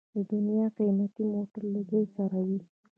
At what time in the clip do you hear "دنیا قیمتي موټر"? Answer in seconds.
0.31-1.63